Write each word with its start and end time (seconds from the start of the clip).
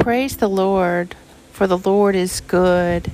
Praise 0.00 0.38
the 0.38 0.48
Lord, 0.48 1.14
for 1.52 1.66
the 1.66 1.76
Lord 1.76 2.16
is 2.16 2.40
good. 2.40 3.12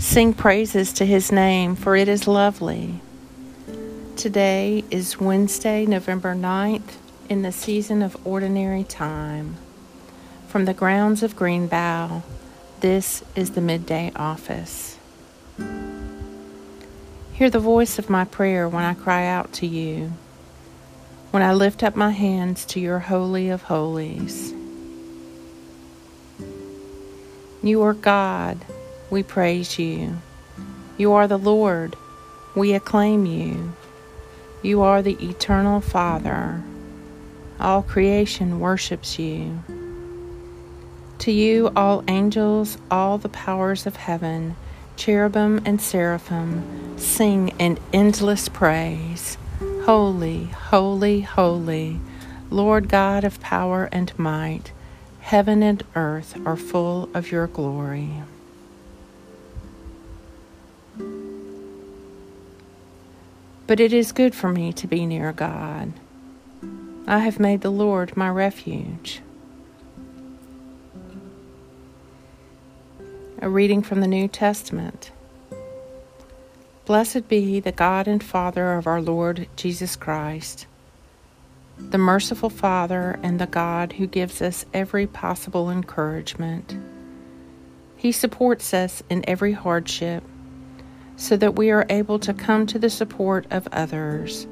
Sing 0.00 0.34
praises 0.34 0.92
to 0.94 1.06
his 1.06 1.30
name, 1.30 1.76
for 1.76 1.94
it 1.94 2.08
is 2.08 2.26
lovely. 2.26 3.00
Today 4.16 4.82
is 4.90 5.20
Wednesday, 5.20 5.86
November 5.86 6.34
9th, 6.34 6.96
in 7.28 7.42
the 7.42 7.52
season 7.52 8.02
of 8.02 8.16
ordinary 8.26 8.82
time. 8.82 9.54
From 10.48 10.64
the 10.64 10.74
grounds 10.74 11.22
of 11.22 11.36
Greenbow, 11.36 12.24
this 12.80 13.22
is 13.36 13.52
the 13.52 13.60
midday 13.60 14.10
office. 14.16 14.98
Hear 17.34 17.48
the 17.48 17.60
voice 17.60 17.96
of 18.00 18.10
my 18.10 18.24
prayer 18.24 18.68
when 18.68 18.82
I 18.82 18.94
cry 18.94 19.28
out 19.28 19.52
to 19.52 19.68
you, 19.68 20.12
when 21.30 21.44
I 21.44 21.54
lift 21.54 21.84
up 21.84 21.94
my 21.94 22.10
hands 22.10 22.64
to 22.66 22.80
your 22.80 22.98
Holy 22.98 23.50
of 23.50 23.62
Holies. 23.62 24.52
You 27.64 27.80
are 27.84 27.94
God, 27.94 28.58
we 29.08 29.22
praise 29.22 29.78
you. 29.78 30.18
You 30.98 31.12
are 31.12 31.26
the 31.26 31.38
Lord, 31.38 31.96
we 32.54 32.74
acclaim 32.74 33.24
you. 33.24 33.72
You 34.60 34.82
are 34.82 35.00
the 35.00 35.16
eternal 35.26 35.80
Father. 35.80 36.62
All 37.58 37.80
creation 37.80 38.60
worships 38.60 39.18
you. 39.18 39.62
To 41.20 41.32
you, 41.32 41.72
all 41.74 42.04
angels, 42.06 42.76
all 42.90 43.16
the 43.16 43.30
powers 43.30 43.86
of 43.86 43.96
heaven, 43.96 44.56
cherubim 44.96 45.62
and 45.64 45.80
seraphim, 45.80 46.98
sing 46.98 47.48
in 47.58 47.78
endless 47.94 48.50
praise. 48.50 49.38
Holy, 49.86 50.44
holy, 50.44 51.22
holy, 51.22 51.98
Lord 52.50 52.90
God 52.90 53.24
of 53.24 53.40
power 53.40 53.88
and 53.90 54.12
might. 54.18 54.72
Heaven 55.24 55.62
and 55.62 55.82
earth 55.96 56.38
are 56.44 56.54
full 56.54 57.08
of 57.14 57.32
your 57.32 57.46
glory. 57.46 58.10
But 63.66 63.80
it 63.80 63.94
is 63.94 64.12
good 64.12 64.34
for 64.34 64.50
me 64.50 64.70
to 64.74 64.86
be 64.86 65.06
near 65.06 65.32
God. 65.32 65.94
I 67.06 67.20
have 67.20 67.40
made 67.40 67.62
the 67.62 67.70
Lord 67.70 68.14
my 68.18 68.28
refuge. 68.28 69.22
A 73.40 73.48
reading 73.48 73.82
from 73.82 74.02
the 74.02 74.06
New 74.06 74.28
Testament. 74.28 75.10
Blessed 76.84 77.28
be 77.28 77.60
the 77.60 77.72
God 77.72 78.06
and 78.06 78.22
Father 78.22 78.74
of 78.74 78.86
our 78.86 79.00
Lord 79.00 79.48
Jesus 79.56 79.96
Christ 79.96 80.66
the 81.78 81.98
merciful 81.98 82.50
Father 82.50 83.18
and 83.22 83.38
the 83.38 83.46
God 83.46 83.94
who 83.94 84.06
gives 84.06 84.40
us 84.40 84.64
every 84.72 85.06
possible 85.06 85.70
encouragement. 85.70 86.76
He 87.96 88.12
supports 88.12 88.74
us 88.74 89.02
in 89.08 89.24
every 89.28 89.52
hardship 89.52 90.22
so 91.16 91.36
that 91.36 91.56
we 91.56 91.70
are 91.70 91.86
able 91.88 92.18
to 92.18 92.34
come 92.34 92.66
to 92.66 92.78
the 92.78 92.90
support 92.90 93.46
of 93.50 93.68
others 93.72 94.46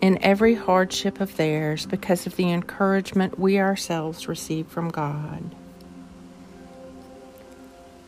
in 0.00 0.22
every 0.22 0.54
hardship 0.54 1.20
of 1.20 1.36
theirs 1.36 1.86
because 1.86 2.26
of 2.26 2.36
the 2.36 2.50
encouragement 2.52 3.38
we 3.38 3.58
ourselves 3.58 4.28
receive 4.28 4.66
from 4.68 4.90
God. 4.90 5.54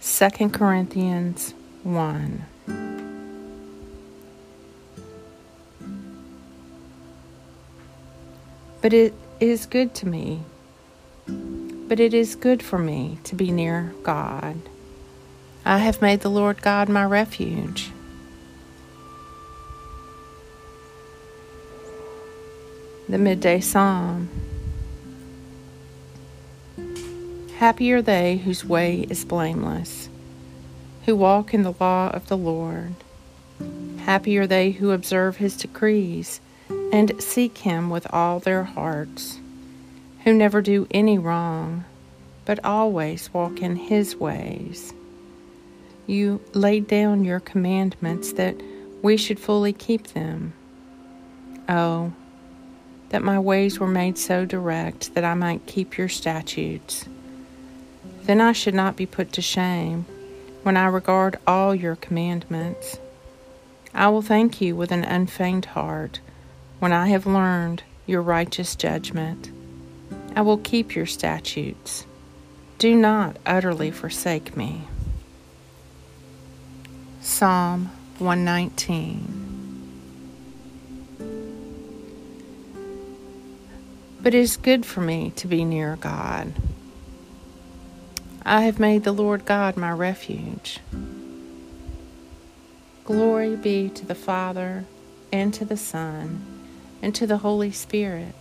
2 0.02 0.48
Corinthians 0.50 1.52
1 1.82 2.44
But 8.82 8.92
it 8.94 9.12
is 9.40 9.66
good 9.66 9.94
to 9.96 10.08
me. 10.08 10.42
But 11.26 12.00
it 12.00 12.14
is 12.14 12.34
good 12.34 12.62
for 12.62 12.78
me 12.78 13.18
to 13.24 13.34
be 13.34 13.50
near 13.50 13.94
God. 14.02 14.56
I 15.64 15.78
have 15.78 16.00
made 16.00 16.20
the 16.20 16.30
Lord 16.30 16.62
God 16.62 16.88
my 16.88 17.04
refuge. 17.04 17.90
The 23.08 23.18
Midday 23.18 23.60
Psalm. 23.60 24.30
Happy 27.56 27.92
are 27.92 28.00
they 28.00 28.38
whose 28.38 28.64
way 28.64 29.06
is 29.10 29.26
blameless, 29.26 30.08
who 31.04 31.14
walk 31.14 31.52
in 31.52 31.62
the 31.62 31.74
law 31.78 32.08
of 32.08 32.28
the 32.28 32.36
Lord. 32.36 32.94
Happy 33.98 34.38
are 34.38 34.46
they 34.46 34.70
who 34.70 34.92
observe 34.92 35.36
his 35.36 35.56
decrees 35.56 36.40
and 36.92 37.22
seek 37.22 37.58
him 37.58 37.90
with 37.90 38.06
all 38.12 38.40
their 38.40 38.64
hearts, 38.64 39.38
who 40.24 40.34
never 40.34 40.60
do 40.60 40.86
any 40.90 41.18
wrong, 41.18 41.84
but 42.44 42.64
always 42.64 43.32
walk 43.32 43.60
in 43.60 43.76
his 43.76 44.16
ways. 44.16 44.92
You 46.06 46.40
laid 46.52 46.88
down 46.88 47.24
your 47.24 47.40
commandments 47.40 48.32
that 48.32 48.56
we 49.02 49.16
should 49.16 49.38
fully 49.38 49.72
keep 49.72 50.08
them. 50.08 50.52
Oh, 51.68 52.12
that 53.10 53.22
my 53.22 53.38
ways 53.38 53.78
were 53.78 53.88
made 53.88 54.18
so 54.18 54.44
direct 54.44 55.14
that 55.14 55.24
I 55.24 55.34
might 55.34 55.66
keep 55.66 55.96
your 55.96 56.08
statutes. 56.08 57.04
Then 58.22 58.40
I 58.40 58.52
should 58.52 58.74
not 58.74 58.96
be 58.96 59.06
put 59.06 59.32
to 59.32 59.42
shame 59.42 60.06
when 60.62 60.76
I 60.76 60.86
regard 60.86 61.38
all 61.46 61.74
your 61.74 61.96
commandments. 61.96 62.98
I 63.94 64.08
will 64.08 64.22
thank 64.22 64.60
you 64.60 64.76
with 64.76 64.92
an 64.92 65.04
unfeigned 65.04 65.64
heart 65.66 66.20
when 66.80 66.92
I 66.92 67.08
have 67.08 67.26
learned 67.26 67.84
your 68.06 68.22
righteous 68.22 68.74
judgment. 68.74 69.52
I 70.34 70.40
will 70.40 70.58
keep 70.58 70.96
your 70.96 71.06
statutes. 71.06 72.06
Do 72.78 72.96
not 72.96 73.36
utterly 73.46 73.90
forsake 73.90 74.56
me. 74.56 74.82
Psalm 77.20 77.90
119 78.18 79.36
But 84.22 84.34
it 84.34 84.38
is 84.38 84.56
good 84.56 84.84
for 84.84 85.00
me 85.00 85.32
to 85.36 85.46
be 85.46 85.64
near 85.64 85.96
God. 85.96 86.52
I 88.42 88.62
have 88.62 88.78
made 88.78 89.04
the 89.04 89.12
Lord 89.12 89.44
God 89.44 89.76
my 89.76 89.92
refuge. 89.92 90.80
Glory 93.04 93.56
be 93.56 93.88
to 93.90 94.06
the 94.06 94.14
Father, 94.14 94.84
and 95.32 95.54
to 95.54 95.64
the 95.64 95.76
Son, 95.76 96.59
and 97.02 97.14
to 97.14 97.26
the 97.26 97.38
Holy 97.38 97.70
Spirit, 97.70 98.34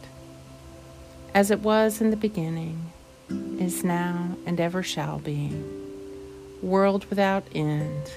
as 1.34 1.52
it 1.52 1.59
was 1.59 2.02
in 2.02 2.09
the 2.09 2.18
beginning, 2.18 2.92
is 3.59 3.84
now, 3.84 4.36
and 4.46 4.59
ever 4.59 4.84
shall 4.84 5.20
be, 5.20 5.52
world 6.62 7.06
without 7.09 7.44
end. 7.53 8.12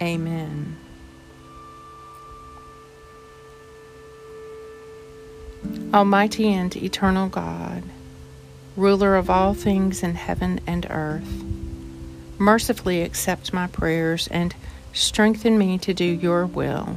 Amen. 0.00 0.76
Almighty 5.92 6.52
and 6.52 6.74
eternal 6.76 7.28
God, 7.28 7.82
ruler 8.76 9.16
of 9.16 9.30
all 9.30 9.54
things 9.54 10.02
in 10.02 10.14
heaven 10.14 10.60
and 10.66 10.86
earth, 10.90 11.44
mercifully 12.38 13.02
accept 13.02 13.52
my 13.52 13.66
prayers 13.66 14.28
and 14.28 14.54
strengthen 14.92 15.56
me 15.56 15.78
to 15.78 15.94
do 15.94 16.04
your 16.04 16.46
will 16.46 16.96